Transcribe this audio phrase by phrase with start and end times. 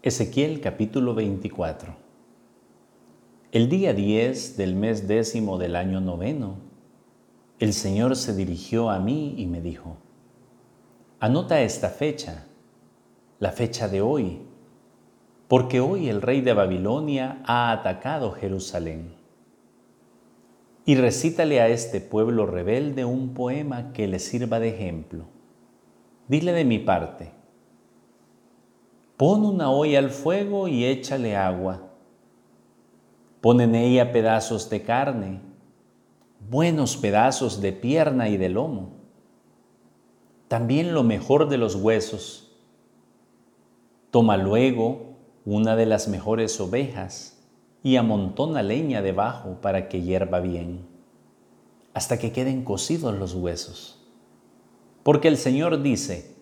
[0.00, 1.96] Ezequiel capítulo 24
[3.50, 6.58] El día 10 del mes décimo del año noveno,
[7.58, 9.96] el Señor se dirigió a mí y me dijo,
[11.18, 12.46] Anota esta fecha,
[13.40, 14.42] la fecha de hoy,
[15.48, 19.14] porque hoy el rey de Babilonia ha atacado Jerusalén.
[20.84, 25.24] Y recítale a este pueblo rebelde un poema que le sirva de ejemplo.
[26.28, 27.32] Dile de mi parte,
[29.18, 31.90] Pon una olla al fuego y échale agua.
[33.40, 35.40] Pon en ella pedazos de carne,
[36.48, 38.92] buenos pedazos de pierna y de lomo.
[40.46, 42.56] También lo mejor de los huesos.
[44.12, 47.44] Toma luego una de las mejores ovejas
[47.82, 50.86] y amontona leña debajo para que hierva bien,
[51.92, 54.00] hasta que queden cocidos los huesos.
[55.02, 56.37] Porque el Señor dice,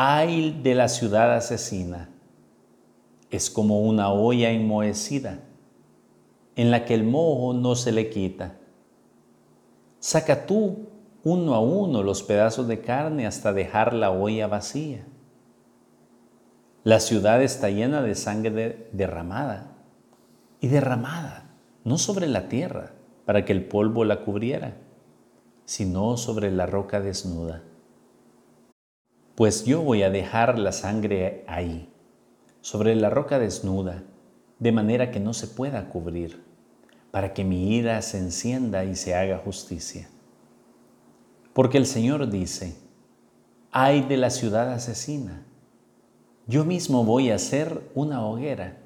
[0.00, 2.08] ay de la ciudad asesina.
[3.30, 5.40] Es como una olla enmohecida
[6.54, 8.58] en la que el moho no se le quita.
[9.98, 10.86] Saca tú
[11.24, 15.04] uno a uno los pedazos de carne hasta dejar la olla vacía.
[16.84, 19.78] La ciudad está llena de sangre derramada
[20.60, 21.50] y derramada,
[21.82, 22.92] no sobre la tierra
[23.26, 24.76] para que el polvo la cubriera,
[25.64, 27.64] sino sobre la roca desnuda
[29.38, 31.88] pues yo voy a dejar la sangre ahí,
[32.60, 34.02] sobre la roca desnuda,
[34.58, 36.42] de manera que no se pueda cubrir,
[37.12, 40.08] para que mi ira se encienda y se haga justicia.
[41.52, 42.78] Porque el Señor dice,
[43.70, 45.46] ay de la ciudad asesina,
[46.48, 48.78] yo mismo voy a hacer una hoguera,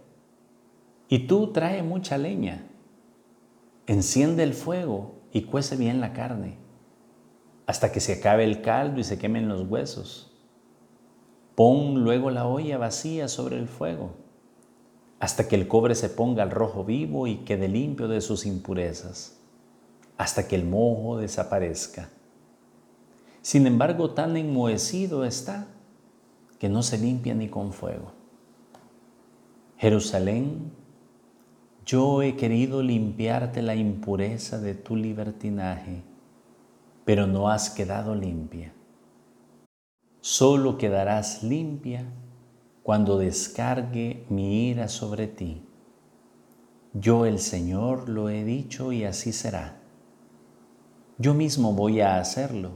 [1.09, 2.67] y tú trae mucha leña,
[3.87, 6.59] enciende el fuego y cuece bien la carne,
[7.65, 10.29] hasta que se acabe el caldo y se quemen los huesos
[11.55, 14.13] Pon luego la olla vacía sobre el fuego,
[15.21, 19.39] hasta que el cobre se ponga al rojo vivo y quede limpio de sus impurezas,
[20.17, 22.09] hasta que el mojo desaparezca.
[23.43, 25.67] Sin embargo, tan enmohecido está
[26.59, 28.13] que no se limpia ni con fuego.
[29.77, 30.73] Jerusalén,
[31.85, 36.03] yo he querido limpiarte la impureza de tu libertinaje,
[37.05, 38.73] pero no has quedado limpia
[40.23, 42.07] solo quedarás limpia
[42.85, 45.67] cuando descargue mi ira sobre ti.
[46.95, 49.81] Yo el Señor lo he dicho y así será.
[51.19, 52.71] Yo mismo voy a hacerlo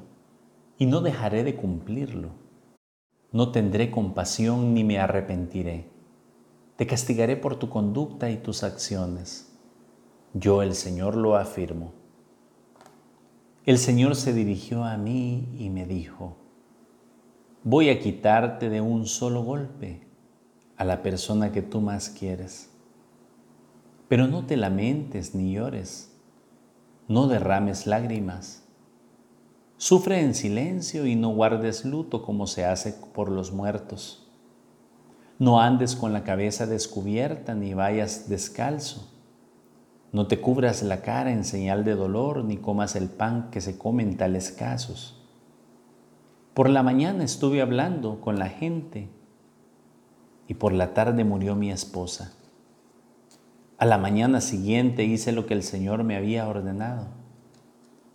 [0.76, 2.30] y no dejaré de cumplirlo.
[3.30, 5.88] No tendré compasión ni me arrepentiré.
[6.74, 9.56] Te castigaré por tu conducta y tus acciones.
[10.34, 11.92] Yo el Señor lo afirmo.
[13.64, 16.45] El Señor se dirigió a mí y me dijo,
[17.68, 20.06] voy a quitarte de un solo golpe
[20.76, 22.70] a la persona que tú más quieres.
[24.06, 26.16] Pero no te lamentes ni llores,
[27.08, 28.62] no derrames lágrimas.
[29.78, 34.30] Sufre en silencio y no guardes luto como se hace por los muertos.
[35.40, 39.12] No andes con la cabeza descubierta ni vayas descalzo.
[40.12, 43.76] No te cubras la cara en señal de dolor ni comas el pan que se
[43.76, 45.15] come en tales casos
[46.56, 49.10] por la mañana estuve hablando con la gente
[50.48, 52.32] y por la tarde murió mi esposa.
[53.76, 57.08] A la mañana siguiente hice lo que el Señor me había ordenado.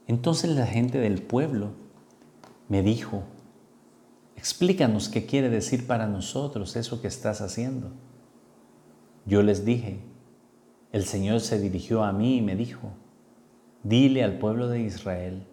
[0.07, 1.73] Entonces la gente del pueblo
[2.67, 3.21] me dijo,
[4.35, 7.91] explícanos qué quiere decir para nosotros eso que estás haciendo.
[9.27, 9.99] Yo les dije,
[10.91, 12.89] el Señor se dirigió a mí y me dijo,
[13.83, 15.45] dile al pueblo de Israel,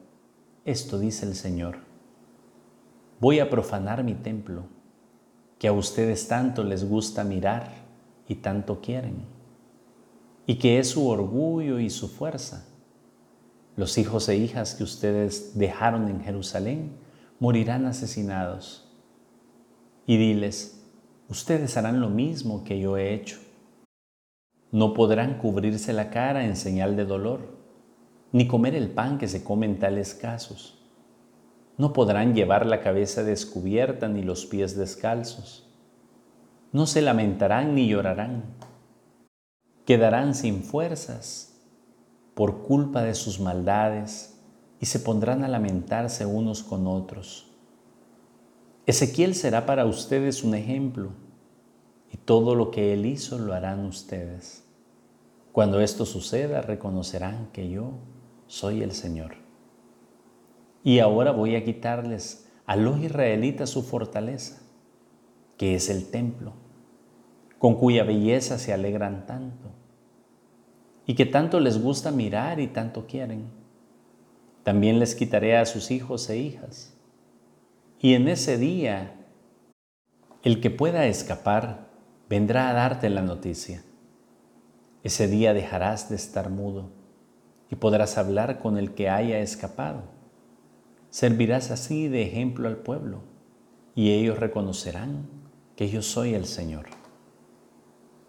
[0.64, 1.87] esto dice el Señor
[3.20, 4.64] voy a profanar mi templo,
[5.58, 7.70] que a ustedes tanto les gusta mirar
[8.28, 9.24] y tanto quieren,
[10.46, 12.66] y que es su orgullo y su fuerza.
[13.76, 16.92] Los hijos e hijas que ustedes dejaron en Jerusalén
[17.38, 18.88] morirán asesinados.
[20.06, 20.84] Y diles,
[21.28, 23.38] ustedes harán lo mismo que yo he hecho.
[24.72, 27.56] No podrán cubrirse la cara en señal de dolor,
[28.32, 30.77] ni comer el pan que se come en tales casos
[31.78, 35.64] no podrán llevar la cabeza descubierta ni los pies descalzos.
[36.72, 38.42] No se lamentarán ni llorarán.
[39.86, 41.56] Quedarán sin fuerzas
[42.34, 44.38] por culpa de sus maldades
[44.80, 47.50] y se pondrán a lamentarse unos con otros.
[48.86, 51.10] Ezequiel será para ustedes un ejemplo
[52.12, 54.64] y todo lo que él hizo lo harán ustedes.
[55.52, 57.92] Cuando esto suceda reconocerán que yo
[58.46, 59.47] soy el Señor.
[60.88, 64.62] Y ahora voy a quitarles a los israelitas su fortaleza,
[65.58, 66.54] que es el templo.
[67.58, 69.68] con cuya belleza se alegran tanto
[71.06, 73.50] y que tanto les gusta mirar y tanto quieren.
[74.62, 76.94] También les quitaré a sus hijos e hijas.
[78.00, 79.14] Y en ese día,
[80.42, 81.90] el que pueda escapar
[82.30, 83.82] vendrá a darte la noticia.
[85.02, 86.92] Ese día dejarás de estar mudo
[87.68, 90.16] y podrás hablar con el que haya escapado.
[91.18, 93.22] Servirás así de ejemplo al pueblo
[93.96, 95.28] y ellos reconocerán
[95.74, 96.97] que yo soy el Señor.